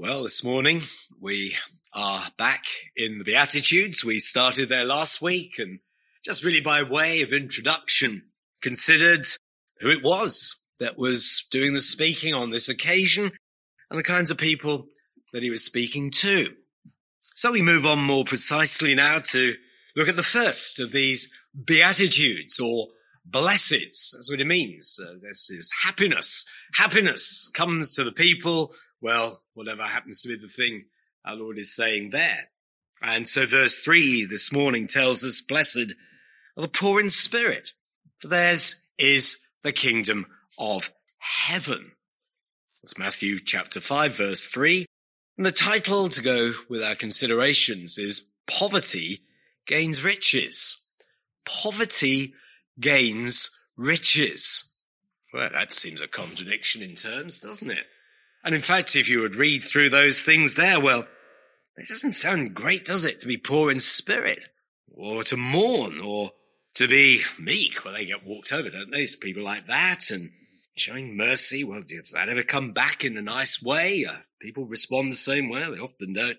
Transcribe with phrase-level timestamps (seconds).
[0.00, 0.82] Well, this morning
[1.20, 1.56] we
[1.92, 4.04] are back in the Beatitudes.
[4.04, 5.80] We started there last week and
[6.24, 8.22] just really by way of introduction
[8.62, 9.26] considered
[9.80, 13.32] who it was that was doing the speaking on this occasion
[13.90, 14.86] and the kinds of people
[15.32, 16.54] that he was speaking to.
[17.34, 19.54] So we move on more precisely now to
[19.96, 21.28] look at the first of these
[21.64, 22.86] Beatitudes or
[23.28, 24.12] blesseds.
[24.12, 25.00] That's what it means.
[25.04, 26.44] Uh, this is happiness.
[26.74, 28.72] Happiness comes to the people.
[29.00, 30.84] Well, whatever happens to be the thing
[31.24, 32.48] our Lord is saying there.
[33.02, 35.94] And so verse three this morning tells us, blessed
[36.56, 37.72] are the poor in spirit,
[38.18, 40.26] for theirs is the kingdom
[40.58, 41.92] of heaven.
[42.82, 44.86] That's Matthew chapter five, verse three.
[45.36, 49.20] And the title to go with our considerations is poverty
[49.66, 50.88] gains riches.
[51.44, 52.34] Poverty
[52.80, 54.82] gains riches.
[55.32, 57.86] Well, that seems a contradiction in terms, doesn't it?
[58.44, 61.06] And in fact, if you would read through those things there, well,
[61.76, 63.20] it doesn't sound great, does it?
[63.20, 64.48] To be poor in spirit
[64.92, 66.30] or to mourn or
[66.74, 67.84] to be meek.
[67.84, 69.06] Well, they get walked over, don't they?
[69.06, 70.30] So people like that and
[70.76, 71.64] showing mercy.
[71.64, 74.06] Well, does that ever come back in a nice way?
[74.08, 75.64] Uh, people respond the same way.
[75.70, 76.38] They often don't.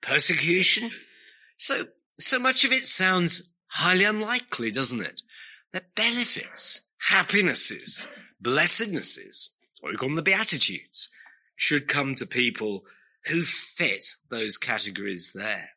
[0.00, 0.90] Persecution.
[1.56, 1.84] So,
[2.18, 5.22] so much of it sounds highly unlikely, doesn't it?
[5.72, 8.08] That benefits, happinesses,
[8.40, 11.10] blessednesses, that's what we call them the Beatitudes,
[11.60, 12.86] should come to people
[13.26, 15.68] who fit those categories there.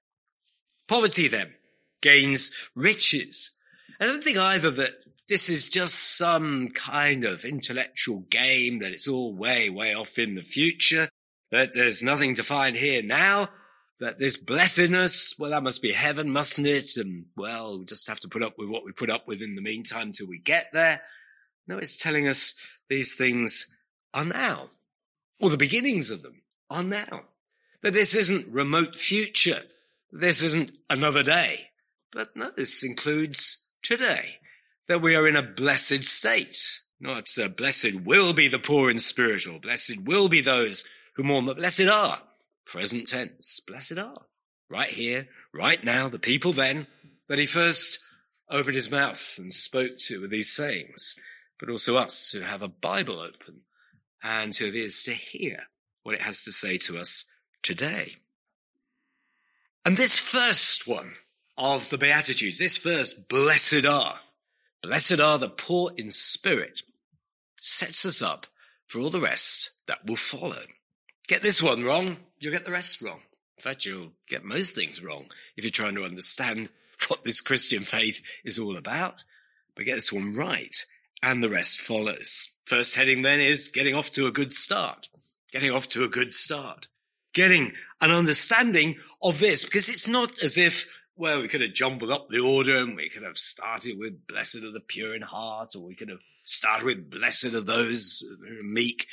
[0.88, 1.56] Poverty then
[2.02, 3.60] gains riches.
[4.00, 4.94] I don't think either that
[5.28, 10.36] this is just some kind of intellectual game, that it's all way, way off in
[10.36, 11.10] the future,
[11.52, 13.50] that there's nothing to find here now,
[14.00, 16.96] that this blessedness, well, that must be heaven, mustn't it?
[16.96, 19.56] And well, we just have to put up with what we put up with in
[19.56, 21.02] the meantime till we get there.
[21.68, 22.56] No, it's telling us
[22.90, 24.70] these things are now
[25.44, 27.24] or the beginnings of them are now.
[27.82, 29.62] That this isn't remote future.
[30.10, 31.72] This isn't another day.
[32.14, 34.38] But no, this includes today.
[34.88, 36.80] That we are in a blessed state.
[37.00, 41.24] Not uh, blessed will be the poor in spirit or blessed will be those who
[41.24, 42.22] mourn, but blessed are.
[42.66, 43.60] Present tense.
[43.68, 44.22] Blessed are.
[44.70, 46.88] Right here, right now, the people then
[47.28, 48.00] that he first
[48.50, 51.20] opened his mouth and spoke to with these sayings,
[51.60, 53.64] but also us who have a Bible open
[54.24, 55.68] and who have ears to hear
[56.04, 58.14] what it has to say to us today.
[59.86, 61.14] And this first one
[61.58, 64.20] of the Beatitudes, this first, blessed are,
[64.82, 66.84] blessed are the poor in spirit,
[67.58, 68.48] sets us up
[68.88, 70.64] for all the rest that will follow.
[71.28, 73.20] Get this one wrong, you'll get the rest wrong.
[73.58, 76.70] In fact, you'll get most things wrong if you're trying to understand
[77.08, 79.24] what this Christian faith is all about.
[79.76, 80.76] But get this one right,
[81.22, 82.53] and the rest follows.
[82.74, 85.08] First heading then is getting off to a good start.
[85.52, 86.88] Getting off to a good start.
[87.32, 92.10] Getting an understanding of this because it's not as if, well, we could have jumbled
[92.10, 95.76] up the order and we could have started with blessed are the pure in heart
[95.76, 99.06] or we could have started with blessed are those who are meek.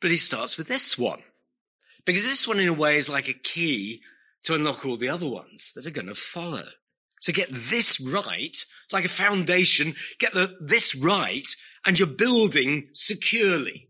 [0.00, 1.22] But he starts with this one
[2.04, 4.02] because this one in a way is like a key
[4.42, 6.64] to unlock all the other ones that are going to follow.
[7.22, 8.56] To get this right,
[8.92, 11.46] like a foundation, get the, this right,
[11.86, 13.88] and you're building securely.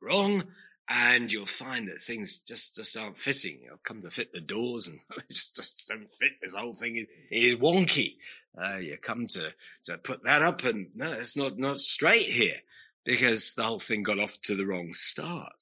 [0.00, 0.44] Wrong,
[0.88, 3.60] and you'll find that things just, just aren't fitting.
[3.64, 6.32] You'll come to fit the doors and just, just don't fit.
[6.42, 8.16] This whole thing is, is wonky.
[8.56, 9.52] Uh, you come to,
[9.84, 12.56] to put that up and no, it's not, not straight here
[13.04, 15.52] because the whole thing got off to the wrong start.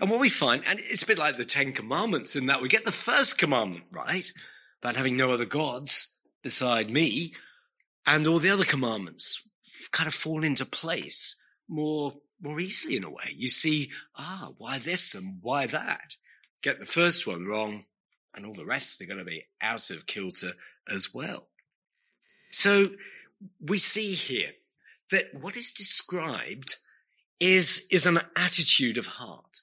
[0.00, 2.68] And what we find, and it's a bit like the Ten Commandments in that we
[2.68, 4.32] get the first commandment right
[4.82, 7.34] about having no other gods beside me
[8.04, 9.48] and all the other commandments
[9.90, 13.30] kind of fall into place more, more easily in a way.
[13.34, 16.16] You see, ah, why this and why that?
[16.62, 17.84] Get the first one wrong
[18.34, 20.52] and all the rest are going to be out of kilter
[20.92, 21.48] as well.
[22.50, 22.88] So
[23.60, 24.50] we see here
[25.10, 26.76] that what is described
[27.40, 29.62] is, is an attitude of heart.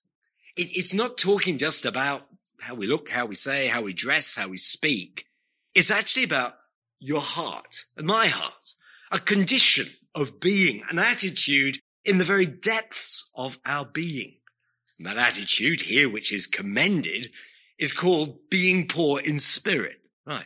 [0.56, 2.28] It, it's not talking just about
[2.62, 5.26] how we look, how we say, how we dress, how we speak.
[5.74, 6.56] It's actually about
[7.00, 8.74] your heart and my heart,
[9.12, 9.88] a condition
[10.20, 14.36] of being, an attitude in the very depths of our being.
[14.98, 17.28] And that attitude here, which is commended,
[17.78, 20.02] is called being poor in spirit.
[20.26, 20.46] Right.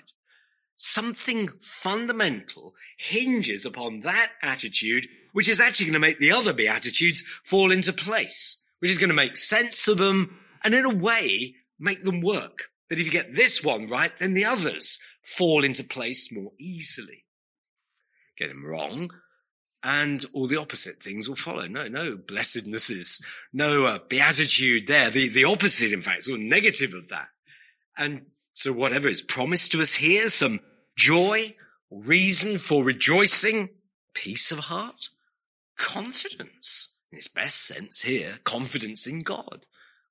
[0.75, 7.21] Something fundamental hinges upon that attitude, which is actually going to make the other beatitudes
[7.21, 11.55] fall into place, which is going to make sense of them and in a way
[11.79, 12.69] make them work.
[12.89, 17.23] That if you get this one right, then the others fall into place more easily.
[18.37, 19.09] Get them wrong,
[19.83, 21.68] and all the opposite things will follow.
[21.68, 25.09] No, no blessednesses, no uh, beatitude there.
[25.09, 27.27] The, the opposite, in fact, sort of negative of that.
[27.97, 30.62] And so whatever is promised to us here, some
[30.95, 31.41] joy,
[31.91, 33.69] reason for rejoicing,
[34.13, 35.09] peace of heart,
[35.77, 39.65] confidence, in its best sense here, confidence in God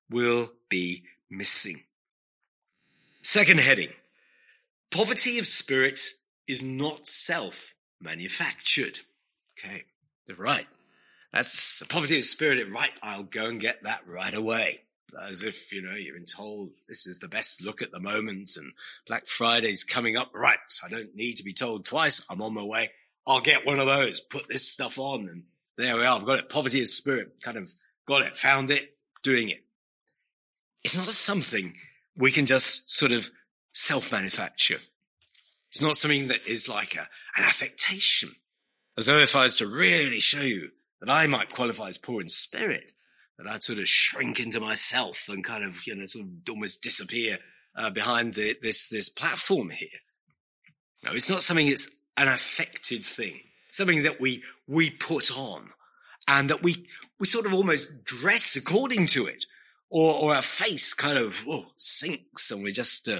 [0.09, 1.77] will be missing.
[3.23, 3.89] Second heading.
[4.91, 5.99] Poverty of spirit
[6.47, 8.99] is not self manufactured.
[9.63, 9.83] Okay.
[10.37, 10.67] Right.
[11.31, 12.71] That's poverty of spirit.
[12.71, 12.91] Right.
[13.01, 14.81] I'll go and get that right away.
[15.21, 18.51] As if, you know, you've been told this is the best look at the moment
[18.57, 18.73] and
[19.07, 20.31] Black Friday's coming up.
[20.33, 20.57] Right.
[20.83, 22.25] I don't need to be told twice.
[22.29, 22.89] I'm on my way.
[23.27, 25.43] I'll get one of those, put this stuff on and
[25.77, 26.17] there we are.
[26.17, 26.49] I've got it.
[26.49, 27.41] Poverty of spirit.
[27.41, 27.71] Kind of
[28.07, 29.63] got it, found it, doing it.
[30.83, 31.75] It's not something
[32.17, 33.29] we can just sort of
[33.71, 34.79] self manufacture.
[35.69, 38.29] It's not something that is like a, an affectation.
[38.97, 40.69] As though if I was to really show you
[40.99, 42.91] that I might qualify as poor in spirit,
[43.37, 46.83] that I'd sort of shrink into myself and kind of, you know, sort of almost
[46.83, 47.39] disappear
[47.75, 49.89] uh, behind the, this, this platform here.
[51.03, 53.39] No, it's not something that's an affected thing,
[53.71, 55.69] something that we, we put on
[56.27, 56.87] and that we,
[57.19, 59.45] we sort of almost dress according to it
[59.89, 63.19] or, or our face kind of oh, sinks and we just uh,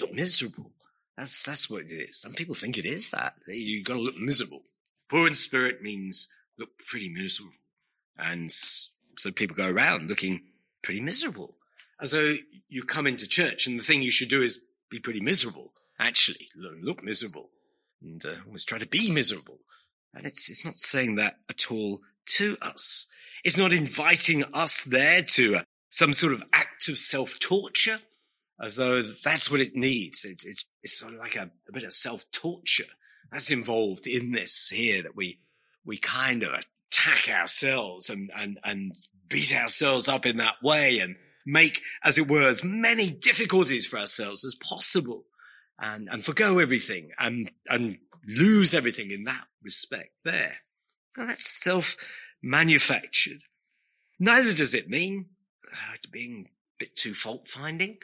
[0.00, 0.70] look miserable.
[1.16, 2.20] That's, that's what it is.
[2.20, 3.34] Some people think it is that.
[3.48, 4.62] You've gotta look miserable.
[5.14, 6.26] Poor in spirit means
[6.58, 7.54] look pretty miserable.
[8.18, 10.40] And so people go around looking
[10.82, 11.54] pretty miserable.
[12.00, 12.34] As though
[12.68, 15.70] you come into church and the thing you should do is be pretty miserable.
[16.00, 17.50] Actually, look miserable
[18.02, 19.58] and uh, almost try to be miserable.
[20.14, 22.00] And it's, it's not saying that at all
[22.30, 23.06] to us.
[23.44, 27.98] It's not inviting us there to uh, some sort of act of self-torture
[28.60, 30.24] as though that's what it needs.
[30.24, 32.90] It's, it's, it's sort of like a, a bit of self-torture
[33.30, 35.40] that's involved in this here that we,
[35.84, 38.94] we kind of attack ourselves and, and, and
[39.28, 41.16] beat ourselves up in that way and
[41.46, 45.24] make, as it were, as many difficulties for ourselves as possible
[45.78, 50.56] and, and forgo everything and, and lose everything in that respect there.
[51.16, 53.40] Now that's self-manufactured.
[54.18, 55.26] Neither does it mean
[55.72, 57.98] uh, being a bit too fault finding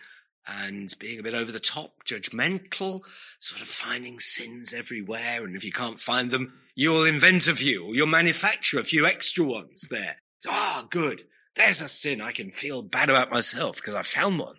[0.50, 3.02] and being a bit over the top, judgmental,
[3.38, 5.44] sort of finding sins everywhere.
[5.44, 9.06] And if you can't find them, you'll invent a few or you'll manufacture a few
[9.06, 10.16] extra ones there.
[10.48, 11.22] Ah, oh, good.
[11.56, 12.20] There's a sin.
[12.20, 14.56] I can feel bad about myself because I found one.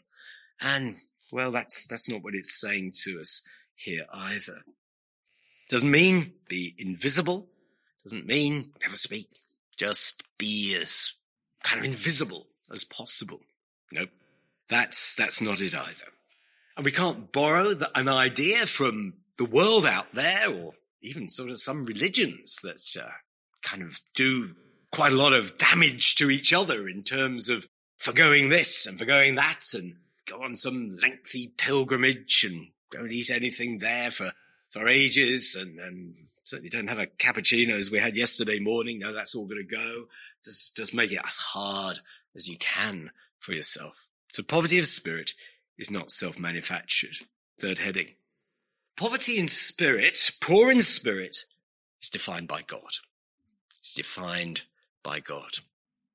[0.62, 0.98] And
[1.32, 3.42] well, that's, that's not what it's saying to us
[3.76, 4.62] here either.
[5.70, 7.50] Doesn't mean be invisible.
[8.04, 9.30] Doesn't mean never speak.
[9.78, 11.14] Just be as
[11.64, 13.40] kind of invisible as possible.
[13.92, 14.10] Nope.
[14.72, 16.06] That's, that's not it either.
[16.78, 21.50] And we can't borrow the, an idea from the world out there or even sort
[21.50, 23.12] of some religions that uh,
[23.62, 24.56] kind of do
[24.90, 29.36] quite a lot of damage to each other in terms of forgoing this and forgoing
[29.36, 29.96] that and
[30.26, 34.32] go on some lengthy pilgrimage and don't eat anything there for,
[34.70, 39.00] for ages and, and certainly don't have a cappuccino as we had yesterday morning.
[39.00, 40.06] No, that's all going to go.
[40.46, 42.00] Just, just make it as hard
[42.36, 44.08] as you can for yourself.
[44.32, 45.34] So poverty of spirit
[45.78, 47.18] is not self-manufactured.
[47.60, 48.08] Third heading.
[48.96, 51.46] Poverty in spirit, poor in spirit,
[52.02, 52.98] is defined by God.
[53.78, 54.66] It's defined
[55.04, 55.60] by God.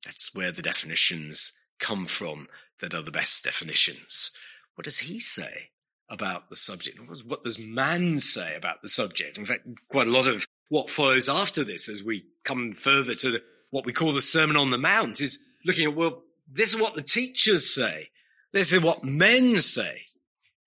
[0.04, 2.48] That's where the definitions come from
[2.80, 4.30] that are the best definitions.
[4.76, 5.70] What does he say
[6.08, 6.98] about the subject?
[7.26, 9.36] What does man say about the subject?
[9.36, 13.30] In fact, quite a lot of what follows after this as we come further to
[13.30, 16.80] the, what we call the Sermon on the Mount is looking at, well, this is
[16.80, 18.08] what the teachers say.
[18.52, 20.02] This is what men say.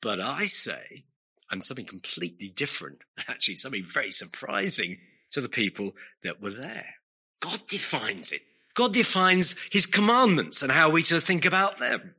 [0.02, 1.04] But I say,
[1.52, 4.98] and something completely different, actually something very surprising
[5.32, 5.92] to the people
[6.24, 6.96] that were there.
[7.40, 8.42] God defines it.
[8.74, 12.16] God defines his commandments and how we to think about them.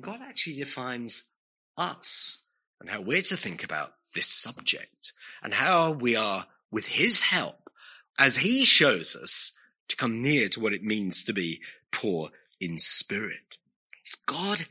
[0.00, 1.34] God actually defines
[1.76, 2.46] us
[2.80, 7.70] and how we're to think about this subject and how we are with his help
[8.18, 9.58] as he shows us
[9.88, 12.30] to come near to what it means to be poor
[12.62, 13.56] in spirit.
[14.00, 14.62] It's God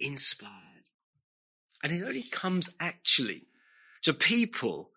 [0.00, 0.52] inspired.
[1.82, 3.42] And it only comes actually
[4.02, 4.90] to people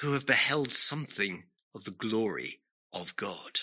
[0.00, 1.44] who have beheld something
[1.74, 2.60] of the glory
[2.92, 3.60] of God.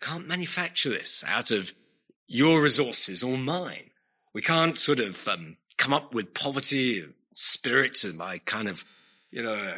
[0.00, 1.72] Can't manufacture this out of
[2.26, 3.90] your resources or mine.
[4.32, 8.84] We can't sort of um, come up with poverty spirit and by kind of,
[9.30, 9.74] you know,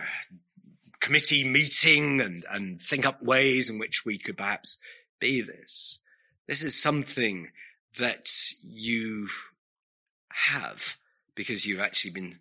[1.00, 4.78] committee meeting and, and think up ways in which we could perhaps
[5.18, 5.98] be this.
[6.46, 7.48] This is something
[7.98, 8.28] that
[8.62, 9.28] you
[10.32, 10.96] have
[11.34, 12.32] because you've actually been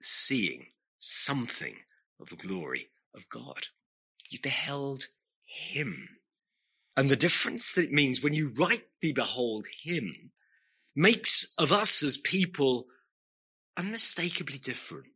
[0.00, 0.66] seeing
[0.98, 1.76] something
[2.20, 3.68] of the glory of God.
[4.28, 5.06] You beheld
[5.46, 6.08] him.
[6.96, 10.32] And the difference that it means when you rightly behold him
[10.94, 12.86] makes of us as people
[13.76, 15.12] unmistakably different.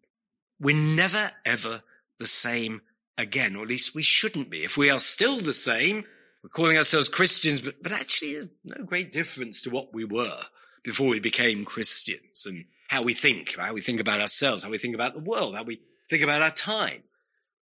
[0.61, 1.83] We're never ever
[2.19, 2.83] the same
[3.17, 4.63] again, or at least we shouldn't be.
[4.63, 6.05] If we are still the same,
[6.43, 10.41] we're calling ourselves Christians, but, but actually no great difference to what we were
[10.83, 14.79] before we became Christians and how we think, how we think about ourselves, how we
[14.79, 17.03] think about the world, how we think about our time,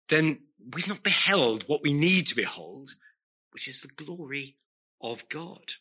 [0.09, 0.41] then
[0.75, 2.91] we've not beheld what we need to behold,
[3.53, 4.57] which is the glory
[5.01, 5.73] of God.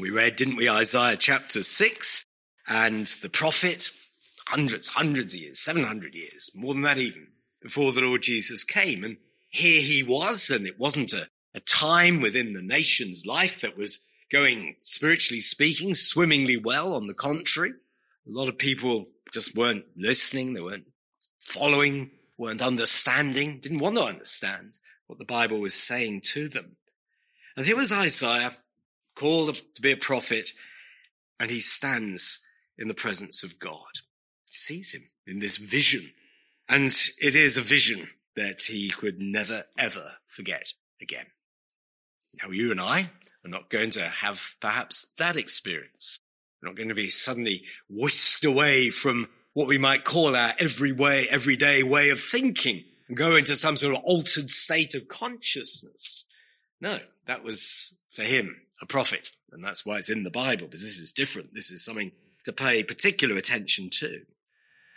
[0.00, 2.24] We read, didn't we, Isaiah chapter six
[2.68, 3.90] and the prophet
[4.48, 7.28] hundreds, hundreds of years, 700 years, more than that even,
[7.62, 9.04] before the Lord Jesus came.
[9.04, 9.16] And
[9.48, 14.12] here he was, and it wasn't a, a time within the nation's life that was
[14.30, 16.94] going, spiritually speaking, swimmingly well.
[16.94, 20.52] On the contrary, a lot of people just weren't listening.
[20.52, 20.86] They weren't
[21.40, 26.76] following, weren't understanding, didn't want to understand what the Bible was saying to them.
[27.56, 28.54] And here was Isaiah
[29.14, 30.50] called to be a prophet
[31.40, 32.46] and he stands
[32.76, 34.02] in the presence of God.
[34.44, 36.12] He sees him in this vision
[36.68, 41.26] and it is a vision that he could never ever forget again.
[42.42, 43.10] Now you and I
[43.44, 46.18] are not going to have perhaps that experience.
[46.62, 50.92] We're not going to be suddenly whisked away from what we might call our every
[50.92, 56.24] way, everyday way of thinking and go into some sort of altered state of consciousness.
[56.80, 59.30] No, that was for him a prophet.
[59.52, 61.54] And that's why it's in the Bible, because this is different.
[61.54, 62.12] This is something
[62.44, 64.20] to pay particular attention to.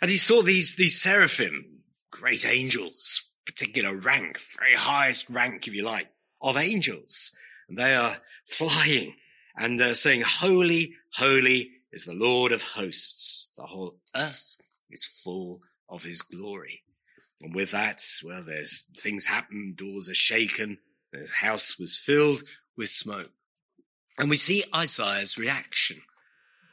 [0.02, 5.84] And he saw these, these seraphim, great angels, particular rank, very highest rank, if you
[5.84, 6.08] like,
[6.40, 7.32] of angels.
[7.68, 9.14] And they are flying
[9.56, 13.52] and they're saying, holy, holy is the Lord of hosts.
[13.56, 14.56] The whole earth
[14.90, 16.82] is full of his glory.
[17.42, 20.78] And with that, well, there's things happen, doors are shaken,
[21.12, 22.42] the house was filled
[22.76, 23.30] with smoke.
[24.18, 26.02] And we see Isaiah's reaction.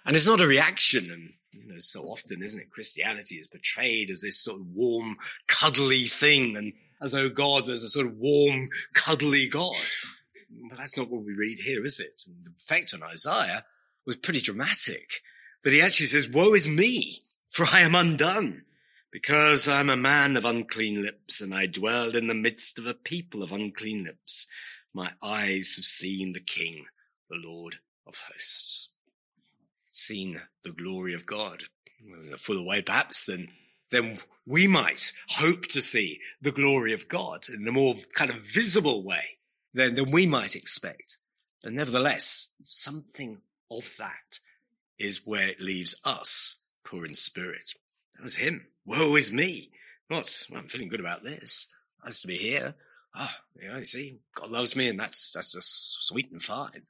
[0.05, 2.71] And it's not a reaction, and you know, so often, isn't it?
[2.71, 7.83] Christianity is portrayed as this sort of warm, cuddly thing, and as though God was
[7.83, 9.75] a sort of warm, cuddly God.
[10.69, 12.23] But that's not what we read here, is it?
[12.43, 13.65] The effect on Isaiah
[14.05, 15.21] was pretty dramatic.
[15.63, 17.17] That he actually says, woe is me,
[17.49, 18.63] for I am undone,
[19.11, 22.93] because I'm a man of unclean lips, and I dwell in the midst of a
[22.93, 24.47] people of unclean lips.
[24.93, 26.85] My eyes have seen the King,
[27.29, 27.75] the Lord
[28.05, 28.91] of hosts.
[29.87, 31.63] Seen the glory of God.
[32.33, 33.49] A fuller way, perhaps, than,
[33.91, 38.37] than we might hope to see the glory of God in a more kind of
[38.37, 39.37] visible way
[39.73, 41.17] than, than we might expect.
[41.63, 44.39] But nevertheless, something of that
[44.99, 47.73] is where it leaves us poor in spirit.
[48.15, 48.67] That was him.
[48.85, 49.71] Woe is me.
[50.09, 51.67] Not, well, I'm feeling good about this.
[52.03, 52.75] Nice to be here.
[53.13, 53.41] Ah,
[53.71, 56.83] oh, you see, God loves me and that's, that's just sweet and fine.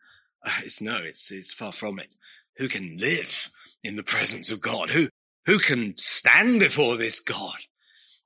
[0.45, 2.15] Uh, it's no, it's, it's far from it.
[2.57, 3.51] Who can live
[3.83, 4.89] in the presence of God?
[4.89, 5.07] Who,
[5.47, 7.57] who can stand before this God?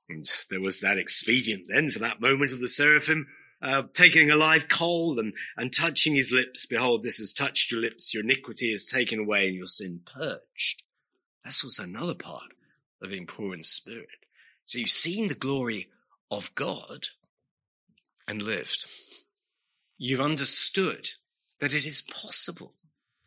[0.08, 3.28] And there was that expedient then for that moment of the seraphim
[3.62, 6.66] uh, taking a live coal and, and touching his lips.
[6.66, 8.12] Behold, this has touched your lips.
[8.12, 10.82] Your iniquity is taken away and your sin purged.
[11.44, 12.52] That's also another part
[13.00, 14.08] of being poor in spirit.
[14.64, 15.88] So you've seen the glory
[16.30, 17.08] of God
[18.26, 18.84] and lived.
[19.96, 21.06] You've understood
[21.60, 22.74] that it is possible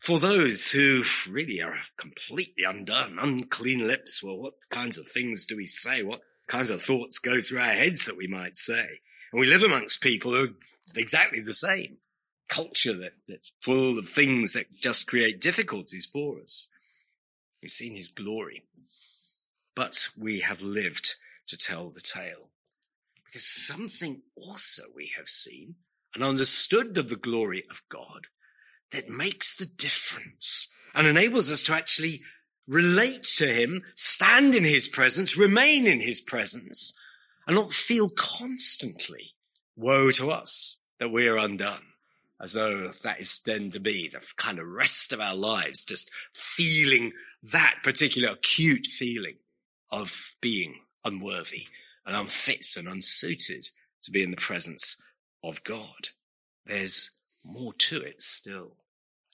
[0.06, 4.22] for those who really are completely undone, unclean lips.
[4.22, 6.04] Well, what kinds of things do we say?
[6.04, 9.00] What kinds of thoughts go through our heads that we might say?
[9.32, 10.50] And we live amongst people who are
[10.96, 11.98] exactly the same.
[12.48, 16.68] Culture that, that's full of things that just create difficulties for us.
[17.60, 18.62] We've seen his glory,
[19.76, 21.16] but we have lived
[21.48, 22.52] to tell the tale.
[23.26, 25.78] Because something also we have seen
[26.14, 28.28] and understood of the glory of God
[28.92, 32.22] that makes the difference and enables us to actually
[32.68, 36.98] relate to him, stand in his presence, remain in his presence,
[37.48, 39.32] and not feel constantly,
[39.75, 41.84] woe to us that we are undone.
[42.42, 46.12] As though that is then to be the kind of rest of our lives, just
[46.34, 47.13] feeling
[47.51, 49.38] that particular acute feeling
[49.92, 51.68] of being unworthy
[52.06, 53.70] and unfit and unsuited
[54.04, 55.01] to be in the presence
[55.44, 56.10] of God.
[56.65, 57.14] There's
[57.46, 58.75] more to it still.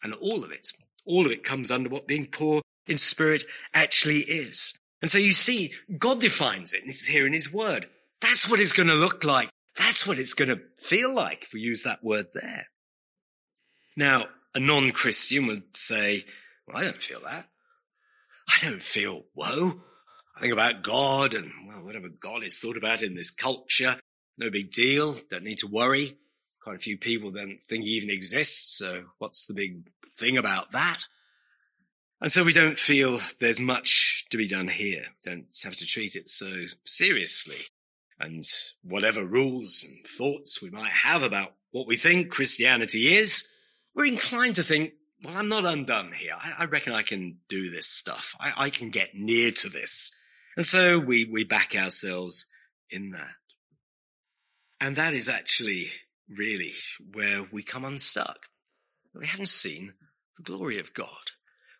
[0.03, 0.67] And all of it,
[1.05, 4.77] all of it comes under what being poor in spirit actually is.
[5.01, 7.87] And so you see, God defines it, and is here in his word.
[8.21, 9.49] That's what it's going to look like.
[9.77, 12.67] That's what it's going to feel like if we use that word there.
[13.97, 16.23] Now, a non-Christian would say,
[16.67, 17.47] well, I don't feel that.
[18.49, 19.71] I don't feel woe.
[20.35, 23.95] I think about God and well, whatever God is thought about in this culture.
[24.37, 25.15] No big deal.
[25.29, 26.17] Don't need to worry.
[26.63, 28.77] Quite a few people don't think he even exists.
[28.77, 31.05] So what's the big thing about that?
[32.21, 35.05] And so we don't feel there's much to be done here.
[35.23, 36.45] Don't have to treat it so
[36.85, 37.65] seriously.
[38.19, 38.43] And
[38.83, 43.51] whatever rules and thoughts we might have about what we think Christianity is,
[43.95, 46.33] we're inclined to think, well, I'm not undone here.
[46.37, 48.35] I, I reckon I can do this stuff.
[48.39, 50.15] I, I can get near to this.
[50.55, 52.51] And so we, we back ourselves
[52.91, 53.33] in that.
[54.79, 55.85] And that is actually
[56.37, 56.71] really
[57.13, 58.47] where we come unstuck.
[59.13, 59.93] We haven't seen
[60.37, 61.31] the glory of God.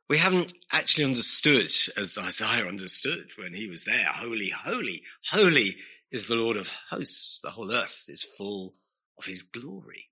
[0.10, 1.68] We haven't actually understood
[1.98, 4.08] as Isaiah understood when he was there.
[4.10, 5.78] Holy, holy, holy
[6.12, 7.40] is the Lord of hosts.
[7.40, 8.74] The whole earth is full
[9.18, 10.10] of his glory.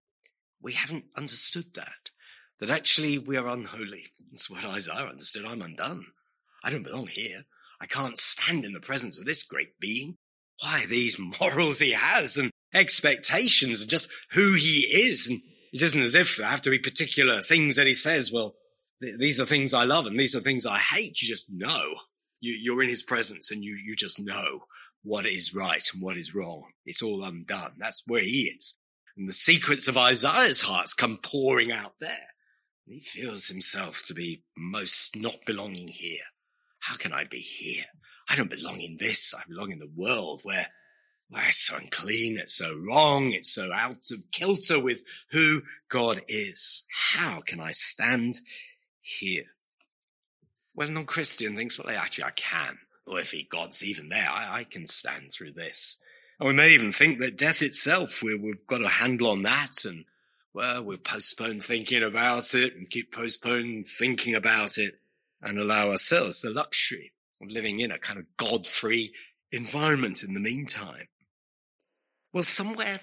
[0.62, 2.12] We haven't understood that,
[2.60, 4.06] that actually we are unholy.
[4.32, 5.46] That's what Isaiah understood.
[5.46, 6.06] I'm undone.
[6.64, 7.44] I don't belong here.
[7.82, 10.16] I can't stand in the presence of this great being.
[10.62, 15.28] Why these morals he has and expectations and just who he is.
[15.28, 15.40] And
[15.74, 18.32] it isn't as if there have to be particular things that he says.
[18.32, 18.56] Well,
[19.02, 21.22] th- these are things I love and these are things I hate.
[21.22, 21.84] You just know.
[22.42, 24.62] You, you're in his presence and you, you just know
[25.04, 26.72] what is right and what is wrong.
[26.86, 27.74] It's all undone.
[27.78, 28.78] That's where he is.
[29.18, 32.28] And the secrets of Isaiah's hearts come pouring out there.
[32.88, 36.24] And he feels himself to be most not belonging here.
[36.80, 37.86] How can I be here?
[38.30, 39.34] I don't belong in this.
[39.34, 40.68] I belong in the world where
[41.32, 42.38] well, it's so unclean.
[42.38, 43.32] It's so wrong.
[43.34, 46.88] It's so out of kilter with who God is.
[46.92, 48.42] How can I stand
[49.02, 49.46] here?
[50.74, 52.80] Well, non-Christian thinks, well, actually I can.
[53.06, 56.02] Or if he, God's even there, I, I, can stand through this.
[56.40, 59.84] And we may even think that death itself, we, we've got a handle on that
[59.86, 60.06] and
[60.54, 64.96] well, we'll postpone thinking about it and keep postponing thinking about it
[65.42, 69.14] and allow ourselves the luxury of living in a kind of God-free
[69.52, 71.09] environment in the meantime.
[72.34, 73.00] Well, somewhere,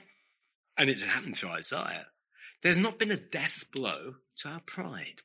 [0.79, 2.07] and it's happened to Isaiah,
[2.63, 5.23] there's not been a death blow to our pride.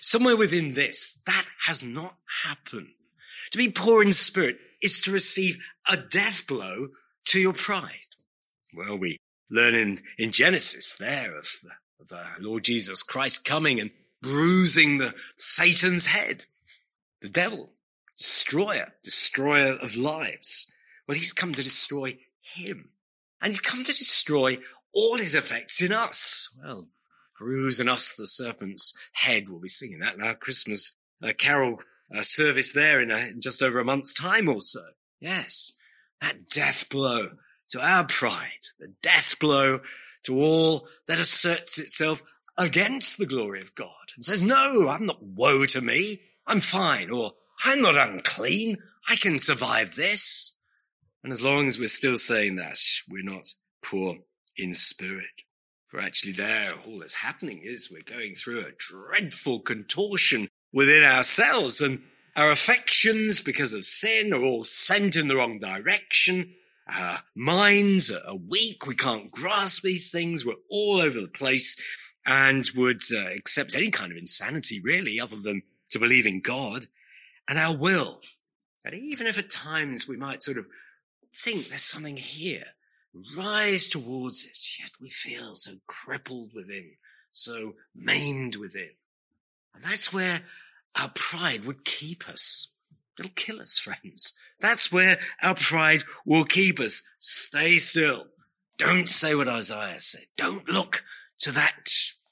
[0.00, 2.88] Somewhere within this, that has not happened.
[3.50, 6.88] To be poor in spirit is to receive a death blow
[7.26, 8.06] to your pride.
[8.74, 9.18] Well, we
[9.50, 11.70] learn in, in Genesis there of the,
[12.00, 13.90] of the Lord Jesus Christ coming and
[14.22, 16.44] bruising the Satan's head.
[17.20, 17.70] The devil,
[18.16, 20.74] destroyer, destroyer of lives.
[21.06, 22.90] Well, he's come to destroy him.
[23.44, 24.56] And he's come to destroy
[24.94, 26.58] all his effects in us.
[26.64, 26.88] Well,
[27.38, 29.50] bruise and us the serpent's head.
[29.50, 31.78] We'll be singing that in our Christmas uh, carol
[32.10, 34.80] uh, service there in, a, in just over a month's time or so.
[35.20, 35.76] Yes,
[36.22, 37.32] that death blow
[37.68, 39.80] to our pride, the death blow
[40.22, 42.22] to all that asserts itself
[42.56, 46.16] against the glory of God and says, no, I'm not woe to me.
[46.46, 47.10] I'm fine.
[47.10, 48.78] Or I'm not unclean.
[49.06, 50.58] I can survive this.
[51.24, 53.48] And as long as we're still saying that, we're not
[53.82, 54.16] poor
[54.58, 55.24] in spirit.
[55.88, 61.80] For actually there, all that's happening is we're going through a dreadful contortion within ourselves
[61.80, 62.02] and
[62.36, 66.52] our affections because of sin are all sent in the wrong direction.
[66.92, 68.86] Our minds are weak.
[68.86, 70.44] We can't grasp these things.
[70.44, 71.82] We're all over the place
[72.26, 76.84] and would uh, accept any kind of insanity really other than to believe in God
[77.48, 78.20] and our will.
[78.84, 80.66] And even if at times we might sort of
[81.34, 82.64] think there's something here,
[83.36, 86.92] rise towards it, yet we feel so crippled within,
[87.30, 88.90] so maimed within.
[89.74, 90.40] And that's where
[91.00, 92.68] our pride would keep us.
[93.18, 94.38] It'll kill us, friends.
[94.60, 97.02] That's where our pride will keep us.
[97.18, 98.28] Stay still.
[98.78, 100.24] Don't say what Isaiah said.
[100.36, 101.04] Don't look
[101.40, 101.88] to that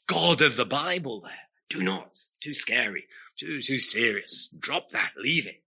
[0.07, 1.33] God of the Bible there.
[1.69, 2.23] Do not.
[2.41, 3.05] Too scary.
[3.37, 4.49] Too, too serious.
[4.59, 5.13] Drop that.
[5.17, 5.63] Leave it.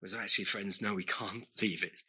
[0.00, 2.02] Because actually, friends, no, we can't leave it.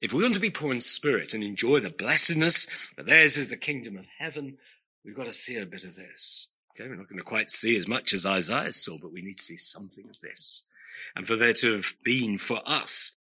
[0.00, 3.48] If we want to be poor in spirit and enjoy the blessedness that theirs is
[3.48, 4.58] the kingdom of heaven,
[5.04, 6.54] we've got to see a bit of this.
[6.72, 9.38] Okay, we're not going to quite see as much as Isaiah saw, but we need
[9.38, 10.68] to see something of this.
[11.14, 13.16] And for there to have been for us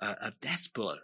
[0.00, 0.98] a, a death blow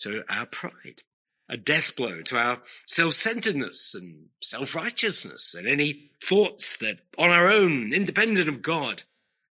[0.00, 1.02] to our pride,
[1.48, 7.92] a death blow to our self-centeredness and self-righteousness and any thoughts that on our own,
[7.92, 9.04] independent of God,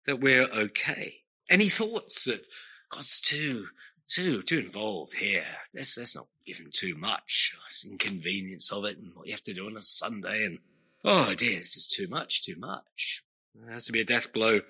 [0.07, 1.15] that we're okay.
[1.49, 2.45] Any thoughts that
[2.89, 3.69] God's too
[4.11, 5.47] too too involved here.
[5.75, 7.57] Let's let's not give him too much.
[7.59, 10.59] Oh, it's inconvenience of it and what you have to do on a Sunday and
[11.05, 13.23] oh dear, this is too much, too much.
[13.55, 14.61] There has to be a death blow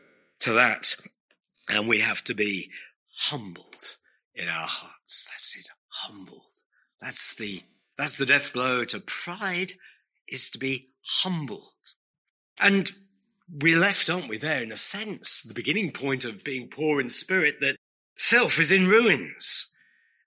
[0.40, 0.94] to that.
[1.68, 2.70] And we have to be
[3.14, 3.96] humbled
[4.34, 5.28] in our hearts.
[5.30, 5.70] That's it.
[5.88, 6.62] Humbled.
[7.00, 7.60] That's the
[7.96, 9.72] that's the death blow to pride
[10.28, 10.88] is to be
[11.22, 11.72] humbled.
[12.58, 12.90] And
[13.52, 17.08] we're left, aren't we, there in a sense, the beginning point of being poor in
[17.08, 17.76] spirit that
[18.22, 19.74] Self is in ruins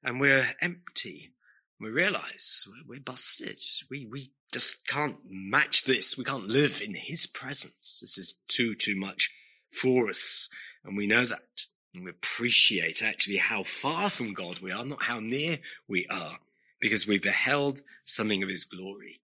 [0.04, 1.32] and we're empty.
[1.80, 3.62] We realize we're busted.
[3.88, 6.18] We, we just can't match this.
[6.18, 8.00] We can't live in his presence.
[8.02, 9.30] This is too, too much
[9.70, 10.50] for us.
[10.84, 11.66] And we know that.
[11.94, 16.40] And we appreciate actually how far from God we are, not how near we are,
[16.82, 19.22] because we beheld something of his glory.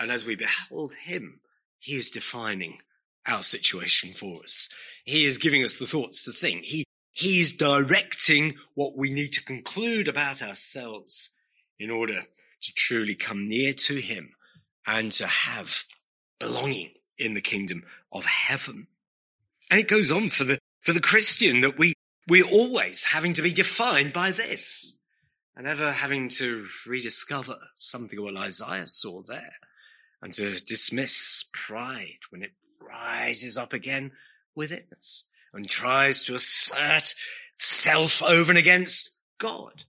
[0.00, 1.38] And as we beheld him,
[1.78, 2.78] he is defining
[3.28, 4.70] our situation for us.
[5.04, 6.64] He is giving us the thoughts to think.
[6.64, 11.38] He, he is directing what we need to conclude about ourselves
[11.78, 12.22] in order
[12.62, 14.34] to truly come near to him
[14.86, 15.84] and to have
[16.40, 18.86] belonging in the kingdom of heaven.
[19.70, 21.92] And it goes on for the, for the Christian that we,
[22.28, 24.98] we're always having to be defined by this
[25.54, 29.54] and ever having to rediscover something of what Isaiah saw there
[30.22, 34.12] and to dismiss pride when it rises up again
[34.54, 37.14] within us and tries to assert
[37.56, 39.84] self over and against God.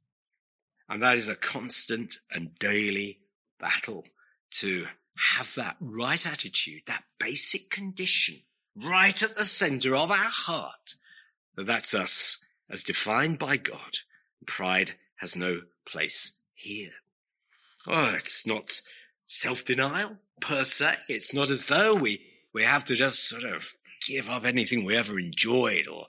[0.89, 3.19] And that is a constant and daily
[3.59, 4.05] battle
[4.51, 8.35] to have that right attitude, that basic condition
[8.75, 10.95] right at the center of our heart.
[11.55, 13.97] That that's us as defined by God.
[14.45, 16.91] Pride has no place here.
[17.87, 18.81] Oh, it's not
[19.23, 20.93] self-denial per se.
[21.09, 22.19] It's not as though we,
[22.53, 23.73] we have to just sort of
[24.07, 26.07] give up anything we ever enjoyed or,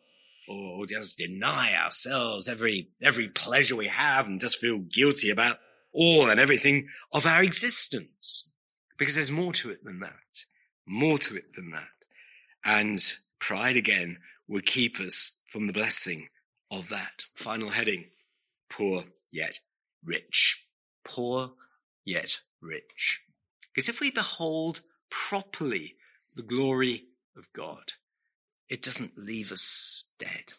[0.49, 5.59] or just deny ourselves every, every pleasure we have and just feel guilty about
[5.93, 8.51] all and everything of our existence.
[8.99, 10.45] Because there's more to it than that.
[10.87, 11.89] More to it than that.
[12.65, 12.99] And
[13.39, 16.29] pride again would keep us from the blessing
[16.71, 17.27] of that.
[17.35, 18.07] Final heading.
[18.71, 19.59] Poor yet
[20.05, 20.67] rich.
[21.05, 21.53] Poor
[22.05, 23.23] yet rich.
[23.73, 24.81] Because if we behold
[25.11, 25.97] properly
[26.35, 27.05] the glory
[27.37, 27.93] of God,
[28.69, 30.53] it doesn't leave us dead.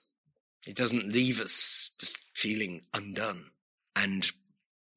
[0.67, 3.51] It doesn't leave us just feeling undone
[3.95, 4.29] and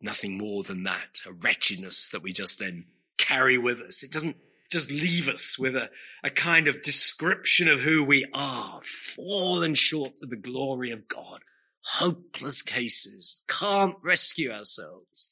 [0.01, 2.87] nothing more than that, a wretchedness that we just then
[3.17, 4.03] carry with us.
[4.03, 4.37] It doesn't
[4.71, 5.91] just leave us with a,
[6.23, 11.41] a kind of description of who we are, fallen short of the glory of God,
[11.83, 15.31] hopeless cases, can't rescue ourselves.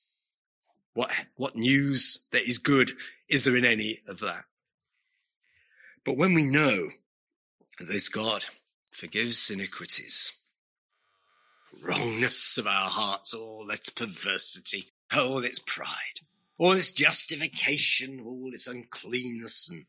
[0.95, 2.93] What, what news that is good
[3.29, 4.45] is there in any of that?
[6.07, 6.91] But when we know
[7.81, 8.45] that this God
[8.93, 10.33] forgives iniquities,
[11.83, 16.21] wrongness of our hearts, all its perversity, all its pride,
[16.59, 19.87] all its justification, all its uncleanness and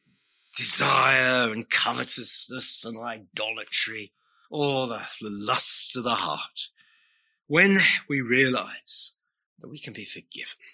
[0.56, 4.12] desire and covetousness and idolatry,
[4.50, 6.70] all the, the lusts of the heart.
[7.46, 7.78] When
[8.10, 9.22] we realize
[9.60, 10.66] that we can be forgiven,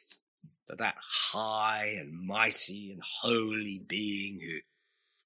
[0.67, 4.59] that that high and mighty and holy being who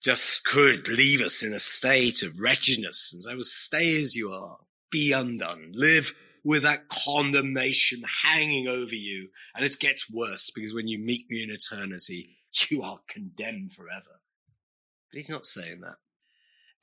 [0.07, 4.59] just could leave us in a state of wretchedness and well, stay as you are,
[4.89, 6.13] be undone, live
[6.45, 9.27] with that condemnation hanging over you.
[9.53, 12.37] And it gets worse because when you meet me in eternity,
[12.69, 14.21] you are condemned forever.
[15.11, 15.97] But he's not saying that.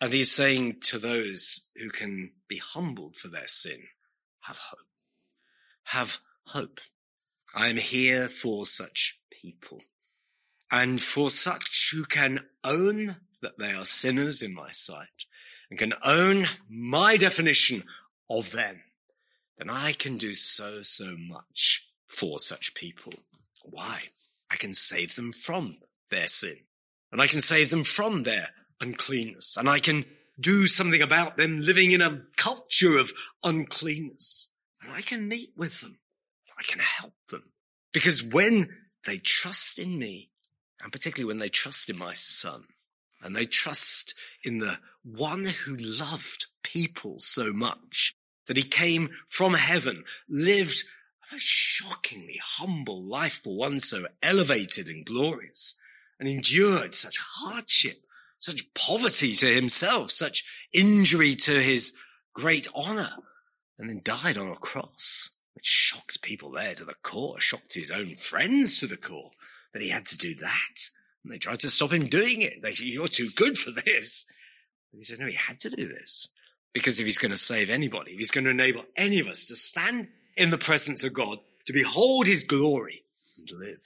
[0.02, 3.84] And he's saying to those who can be humbled for their sin,
[4.40, 4.86] have hope.
[5.84, 6.80] Have hope.
[7.54, 9.80] I am here for such people.
[10.76, 15.26] And for such who can own that they are sinners in my sight
[15.70, 17.84] and can own my definition
[18.28, 18.82] of them,
[19.56, 23.12] then I can do so, so much for such people.
[23.62, 24.00] Why?
[24.50, 25.76] I can save them from
[26.10, 26.56] their sin
[27.12, 28.48] and I can save them from their
[28.80, 30.04] uncleanness and I can
[30.40, 33.12] do something about them living in a culture of
[33.44, 36.00] uncleanness and I can meet with them.
[36.58, 37.52] I can help them
[37.92, 38.66] because when
[39.06, 40.30] they trust in me
[40.84, 42.64] and particularly when they trust in my son
[43.22, 48.14] and they trust in the one who loved people so much
[48.46, 50.84] that he came from heaven, lived
[51.32, 55.80] a shockingly humble life for one so elevated and glorious,
[56.20, 58.04] and endured such hardship,
[58.38, 60.44] such poverty to himself, such
[60.74, 61.96] injury to his
[62.34, 63.08] great honor,
[63.78, 67.90] and then died on a cross, which shocked people there to the core, shocked his
[67.90, 69.30] own friends to the core
[69.74, 70.90] that he had to do that.
[71.22, 72.62] And they tried to stop him doing it.
[72.62, 74.24] They said, you're too good for this.
[74.92, 76.28] He said, no, he had to do this.
[76.72, 79.44] Because if he's going to save anybody, if he's going to enable any of us
[79.46, 83.04] to stand in the presence of God, to behold his glory
[83.36, 83.84] and live,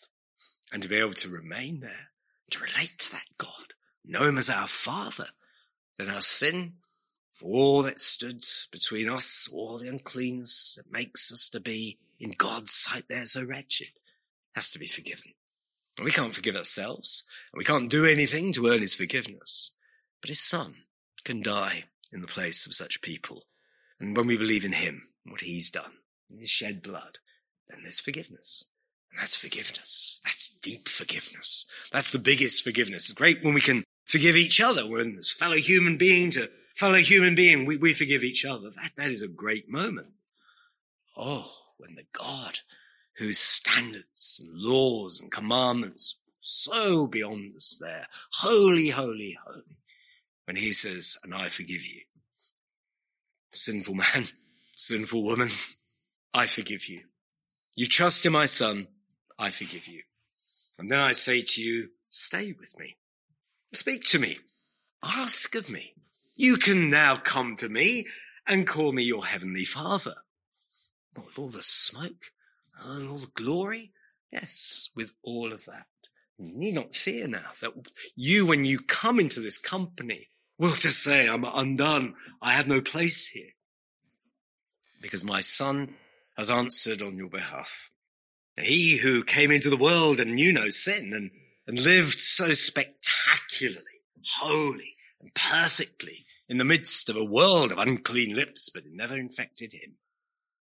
[0.72, 2.10] and to be able to remain there,
[2.50, 3.74] to relate to that God,
[4.04, 5.26] know him as our Father,
[5.98, 6.74] then our sin,
[7.42, 12.72] all that stood between us, all the uncleanness that makes us to be in God's
[12.72, 13.88] sight there so wretched,
[14.54, 15.32] has to be forgiven.
[15.98, 19.76] And we can't forgive ourselves, and we can't do anything to earn his forgiveness.
[20.20, 20.76] But his son
[21.24, 23.42] can die in the place of such people.
[24.00, 25.92] And when we believe in him, what he's done,
[26.38, 27.18] his shed blood,
[27.68, 28.64] then there's forgiveness.
[29.10, 30.20] And that's forgiveness.
[30.24, 31.66] That's deep forgiveness.
[31.92, 33.10] That's the biggest forgiveness.
[33.10, 34.86] It's great when we can forgive each other.
[34.88, 38.70] When this fellow human being to fellow human being, we, we forgive each other.
[38.70, 40.12] That, that is a great moment.
[41.16, 42.60] Oh, when the God
[43.18, 49.62] whose standards and laws and commandments so beyond us there, holy, holy, holy,
[50.44, 52.02] when he says, and I forgive you.
[53.52, 54.26] Sinful man,
[54.76, 55.48] sinful woman,
[56.34, 57.02] I forgive you.
[57.76, 58.88] You trust in my son,
[59.38, 60.02] I forgive you.
[60.78, 62.96] And then I say to you, stay with me.
[63.72, 64.38] Speak to me.
[65.04, 65.94] Ask of me.
[66.34, 68.06] You can now come to me
[68.46, 70.14] and call me your heavenly father.
[71.16, 72.30] with all the smoke
[72.82, 73.92] and all the glory?
[74.32, 75.86] Yes, with all of that.
[76.38, 77.72] You need not fear now that
[78.14, 82.14] you, when you come into this company, will just say, I'm undone.
[82.40, 83.50] I have no place here.
[85.00, 85.94] Because my son
[86.36, 87.90] has answered on your behalf.
[88.56, 91.30] He who came into the world and knew no sin and,
[91.66, 93.84] and lived so spectacularly,
[94.38, 99.16] holy and perfectly in the midst of a world of unclean lips, but it never
[99.16, 99.96] infected him.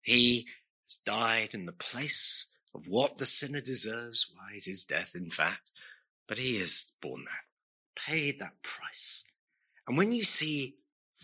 [0.00, 0.46] He
[0.92, 4.32] has died in the place of what the sinner deserves.
[4.34, 5.70] Why it is death, in fact,
[6.28, 9.24] but he has borne that, paid that price.
[9.86, 10.76] And when you see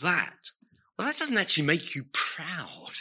[0.03, 0.51] that,
[0.99, 2.93] well, that doesn't actually make you proud.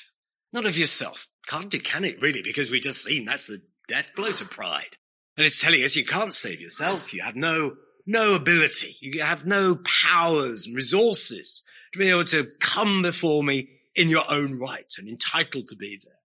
[0.53, 1.27] Not of yourself.
[1.47, 2.41] Can't do, can it really?
[2.43, 4.97] Because we just seen that's the death blow to pride.
[5.37, 7.13] And it's telling us you can't save yourself.
[7.13, 7.73] You have no,
[8.05, 8.93] no ability.
[9.01, 14.23] You have no powers and resources to be able to come before me in your
[14.29, 16.16] own right and entitled to be there.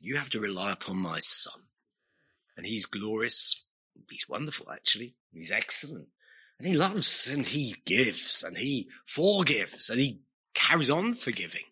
[0.00, 1.62] You have to rely upon my son.
[2.56, 3.66] And he's glorious.
[4.10, 5.14] He's wonderful, actually.
[5.32, 6.08] He's excellent.
[6.58, 10.20] And he loves and he gives and he forgives and he
[10.54, 11.62] carries on forgiving.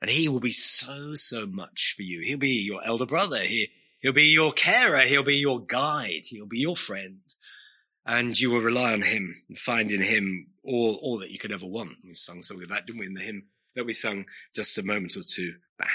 [0.00, 2.22] And he will be so, so much for you.
[2.24, 3.40] He'll be your elder brother.
[3.40, 3.68] He,
[4.00, 5.00] he'll be your carer.
[5.00, 6.22] He'll be your guide.
[6.26, 7.20] He'll be your friend.
[8.06, 11.52] And you will rely on him and find in him all, all that you could
[11.52, 11.96] ever want.
[12.04, 14.82] We sung something of that, didn't we, in the hymn that we sung just a
[14.82, 15.88] moment or two back.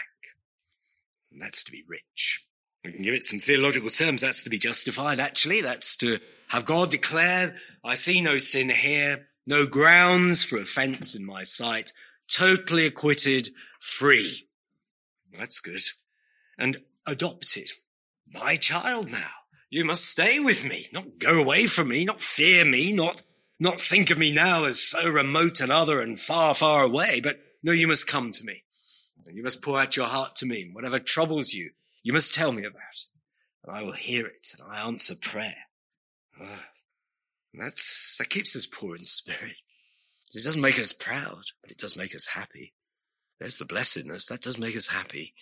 [1.35, 2.47] And that's to be rich.
[2.85, 4.21] We can give it some theological terms.
[4.21, 5.59] That's to be justified, actually.
[5.59, 6.17] That's to
[6.47, 11.91] have God declare, I see no sin here, no grounds for offense in my sight,
[12.31, 13.49] totally acquitted,
[13.81, 14.47] free.
[15.37, 15.81] That's good.
[16.57, 17.69] And adopted.
[18.31, 19.31] My child now.
[19.69, 23.23] You must stay with me, not go away from me, not fear me, not,
[23.59, 27.41] not think of me now as so remote and other and far, far away, but
[27.61, 28.63] no, you must come to me.
[29.25, 30.69] And you must pour out your heart to me.
[30.71, 31.71] Whatever troubles you,
[32.03, 33.07] you must tell me about.
[33.63, 35.55] And I will hear it and I answer prayer.
[36.39, 36.65] Ah,
[37.53, 39.55] that's, that keeps us poor in spirit.
[40.33, 42.73] It doesn't make us proud, but it does make us happy.
[43.39, 44.27] There's the blessedness.
[44.27, 45.33] That does make us happy.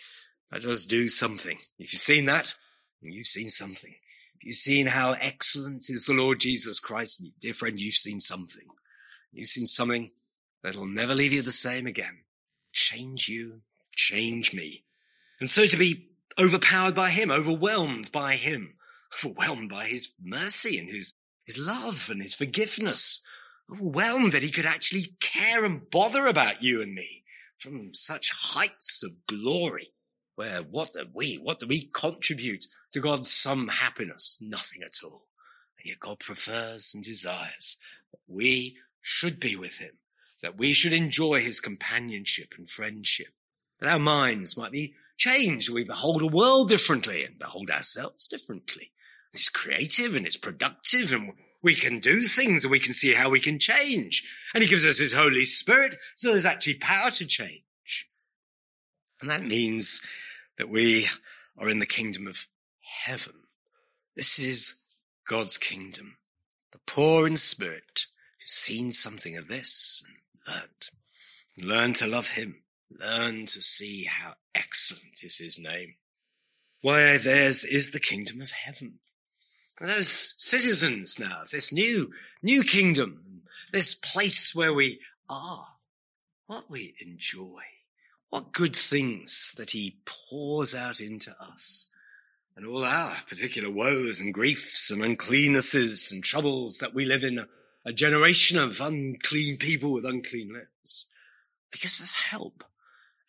[0.51, 1.57] That does do something.
[1.79, 2.55] If you've seen that,
[3.01, 3.93] you've seen something.
[4.35, 8.67] If you've seen how excellent is the Lord Jesus Christ, dear friend, you've seen something.
[9.31, 10.11] You've seen something
[10.63, 12.19] that'll never leave you the same again.
[12.71, 13.61] Change you,
[13.95, 14.83] change me.
[15.39, 18.75] And so to be overpowered by him, overwhelmed by him,
[19.25, 21.13] overwhelmed by his mercy and his,
[21.45, 23.25] his love and his forgiveness,
[23.71, 27.23] overwhelmed that he could actually care and bother about you and me
[27.57, 29.87] from such heights of glory.
[30.35, 34.39] Where what do we, what do we contribute to God's some happiness?
[34.41, 35.27] Nothing at all.
[35.77, 37.77] And yet God prefers and desires
[38.11, 39.97] that we should be with him,
[40.41, 43.33] that we should enjoy his companionship and friendship,
[43.89, 48.91] our minds might be changed, we behold a world differently and behold ourselves differently.
[49.33, 53.29] It's creative and it's productive and we can do things and we can see how
[53.29, 54.29] we can change.
[54.53, 55.95] And he gives us his Holy Spirit.
[56.15, 57.63] So there's actually power to change.
[59.21, 60.01] And that means
[60.57, 61.07] that we
[61.57, 62.47] are in the kingdom of
[63.05, 63.33] heaven.
[64.15, 64.81] This is
[65.27, 66.17] God's kingdom.
[66.73, 68.07] The poor in spirit
[68.39, 70.89] who've seen something of this and learned.
[71.57, 72.62] Learn to love him.
[72.99, 75.95] Learn to see how excellent is his name.
[76.81, 78.99] Why, theirs is the kingdom of heaven
[79.81, 85.67] as citizens now of this new, new kingdom, this place where we are,
[86.47, 87.61] what we enjoy,
[88.29, 91.89] what good things that he pours out into us
[92.55, 97.39] and all our particular woes and griefs and uncleannesses and troubles that we live in
[97.39, 97.47] a,
[97.85, 101.09] a generation of unclean people with unclean lips.
[101.71, 102.63] Because there's help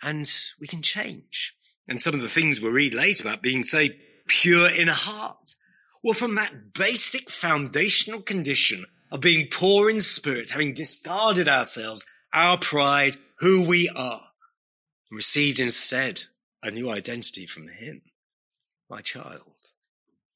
[0.04, 0.28] and
[0.60, 1.56] we can change.
[1.88, 5.54] And some of the things we read later about being, say, pure in heart
[6.04, 12.58] well, from that basic foundational condition of being poor in spirit, having discarded ourselves, our
[12.58, 14.20] pride, who we are,
[15.10, 16.24] received instead
[16.62, 18.02] a new identity from him,
[18.90, 19.72] my child.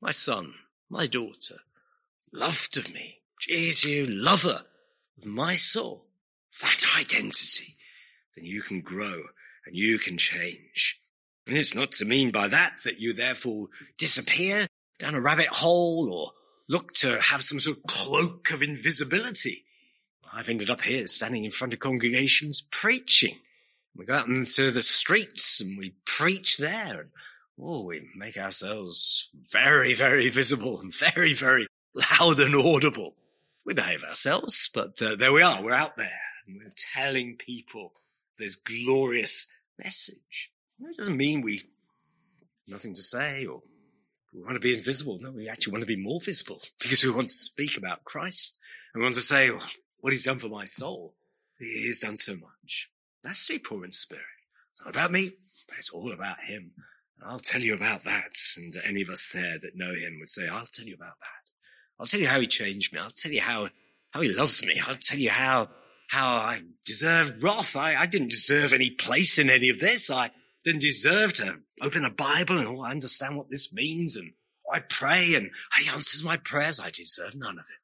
[0.00, 0.54] my son,
[0.88, 1.56] my daughter,
[2.32, 4.62] loved of me, Jesus, lover
[5.18, 6.06] of my soul,
[6.62, 7.74] that identity,
[8.34, 9.24] then you can grow
[9.68, 11.00] and you can change.
[11.46, 14.66] And it's not to mean by that that you therefore disappear
[14.98, 16.32] down a rabbit hole or
[16.68, 19.64] look to have some sort of cloak of invisibility.
[20.32, 23.36] I've ended up here standing in front of congregations preaching.
[23.94, 27.10] We go out into the streets and we preach there and
[27.60, 33.14] oh, we make ourselves very, very visible and very, very loud and audible.
[33.66, 35.62] We behave ourselves, but uh, there we are.
[35.62, 37.92] We're out there and we're telling people
[38.38, 40.50] this glorious message.
[40.80, 41.62] It doesn't mean we
[42.66, 43.62] nothing to say or
[44.32, 45.18] we want to be invisible.
[45.20, 48.58] No, we actually want to be more visible because we want to speak about Christ
[48.92, 49.64] and we want to say well,
[50.00, 51.14] what he's done for my soul.
[51.58, 52.90] He's done so much.
[53.22, 54.24] That's to be poor in spirit.
[54.72, 55.30] It's not about me,
[55.68, 56.72] but it's all about him.
[57.20, 58.30] And I'll tell you about that.
[58.56, 61.50] And any of us there that know him would say, I'll tell you about that.
[61.98, 63.00] I'll tell you how he changed me.
[63.00, 63.68] I'll tell you how,
[64.10, 64.80] how he loves me.
[64.86, 65.66] I'll tell you how,
[66.08, 67.76] how I deserved wrath.
[67.76, 70.10] I, I didn't deserve any place in any of this.
[70.10, 70.30] I
[70.64, 74.16] didn't deserve to open a Bible and oh, I understand what this means.
[74.16, 74.32] And
[74.72, 76.80] I pray and he answers my prayers.
[76.80, 77.80] I deserve none of it.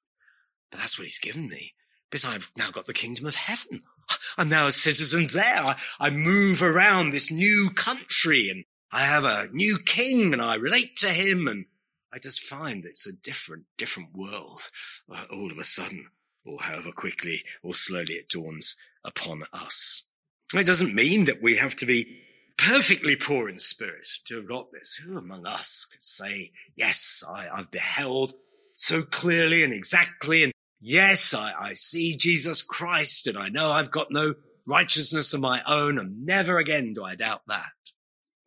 [0.71, 1.75] But that's what he's given me
[2.11, 3.83] because I've now got the kingdom of heaven.
[4.39, 5.65] I'm now a citizen there.
[5.65, 10.57] I, I move around this new country and I have a new king and I
[10.57, 11.67] relate to him and
[12.13, 14.71] I just find it's a different, different world
[15.13, 16.07] uh, all of a sudden,
[16.44, 20.11] or however quickly or slowly it dawns upon us.
[20.54, 22.20] It doesn't mean that we have to be
[22.57, 24.94] perfectly poor in spirit to have got this.
[24.94, 28.35] Who among us could say, yes, I, I've beheld
[28.76, 30.52] so clearly and exactly and
[30.87, 34.35] Yes, I, I see Jesus Christ and I know I've got no
[34.66, 37.72] righteousness of my own and never again do I doubt that.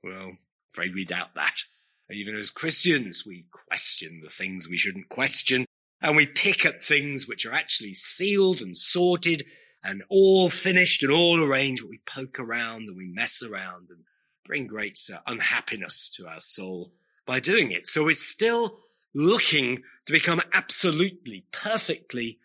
[0.03, 0.33] Well,
[0.71, 1.63] afraid we doubt that.
[2.12, 5.65] Even as Christians, we question the things we shouldn't question
[6.01, 9.43] and we pick up things which are actually sealed and sorted
[9.83, 14.03] and all finished and all arranged, but we poke around and we mess around and
[14.45, 16.91] bring great uh, unhappiness to our soul
[17.25, 17.86] by doing it.
[17.86, 18.79] So we're still
[19.13, 22.39] looking to become absolutely, perfectly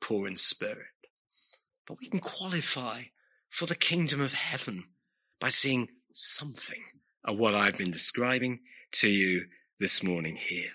[0.00, 0.86] poor in spirit.
[1.86, 3.04] But we can qualify
[3.48, 4.84] for the kingdom of heaven
[5.40, 6.82] by seeing something
[7.24, 8.60] of what I've been describing
[8.92, 9.46] to you
[9.80, 10.70] this morning here.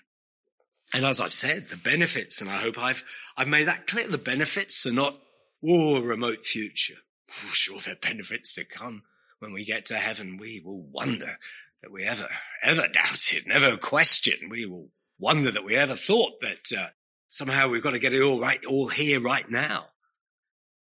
[0.94, 3.04] And as I've said, the benefits, and I hope I've,
[3.36, 5.18] I've made that clear, the benefits are not,
[5.66, 6.98] oh, a remote future.
[7.28, 9.02] Oh, sure, there are benefits to come.
[9.40, 11.38] When we get to heaven, we will wonder
[11.82, 12.28] that we ever,
[12.62, 14.52] ever doubted, never questioned.
[14.52, 16.86] We will wonder that we ever thought that uh,
[17.28, 19.86] somehow we've got to get it all right, all here right now.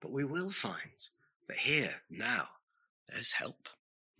[0.02, 0.76] But we will find
[1.48, 2.50] that here, now,
[3.08, 3.70] there's help,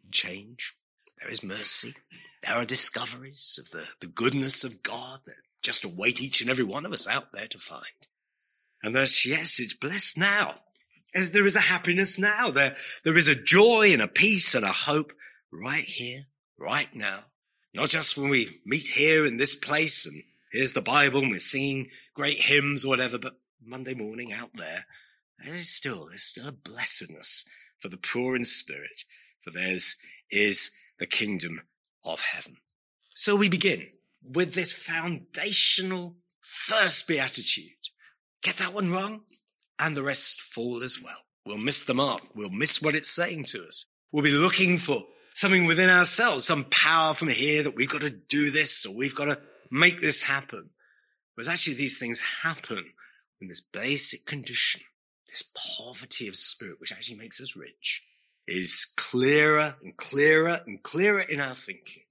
[0.10, 0.74] change,
[1.20, 1.96] there is mercy,
[2.44, 5.20] there are discoveries of the, the goodness of God
[5.62, 7.86] just await each and every one of us out there to find.
[8.84, 10.56] And thus, yes, it's blessed now.
[11.14, 12.52] As there is a happiness now.
[12.52, 15.12] There, there is a joy and a peace and a hope
[15.52, 16.22] right here,
[16.58, 17.26] right now.
[17.74, 21.40] Not just when we meet here in this place and here's the Bible and we're
[21.40, 24.86] singing great hymns or whatever, but Monday morning out there,
[25.40, 29.04] there is still, there's still a blessedness for the poor in spirit,
[29.40, 29.96] for theirs
[30.30, 31.62] is the kingdom
[32.04, 32.58] of heaven.
[33.14, 33.88] So we begin
[34.24, 37.72] with this foundational first beatitude.
[38.42, 39.22] Get that one wrong
[39.80, 41.18] and the rest fall as well.
[41.46, 42.22] We'll miss the mark.
[42.36, 43.86] We'll miss what it's saying to us.
[44.12, 45.04] We'll be looking for
[45.34, 49.16] something within ourselves, some power from here that we've got to do this or we've
[49.16, 49.40] got to
[49.72, 50.70] make this happen.
[51.36, 52.84] Whereas actually these things happen
[53.40, 54.82] in this basic condition,
[55.28, 55.44] this
[55.78, 58.06] poverty of spirit, which actually makes us rich,
[58.48, 62.04] is clearer and clearer and clearer in our thinking.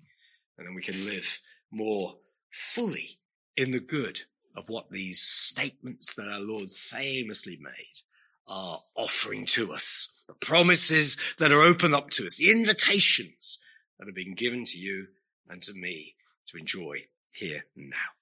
[0.59, 2.18] And then we can live more
[2.50, 3.18] fully
[3.56, 4.22] in the good
[4.56, 8.02] of what these statements that our Lord famously made
[8.48, 13.64] are offering to us the promises that are open up to us, the invitations
[13.98, 15.06] that have been given to you
[15.48, 16.14] and to me
[16.48, 16.96] to enjoy
[17.30, 18.19] here now.